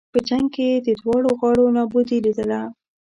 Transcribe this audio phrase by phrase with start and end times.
[0.13, 2.61] په جنګ کې یې د دواړو غاړو نابودي لېدله.